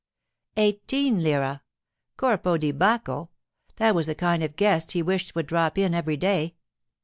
[0.57, 1.61] Eighteen lire.
[2.17, 3.29] Corpo di Bacco!
[3.75, 6.55] that was the kind of guests he wished would drop in every day.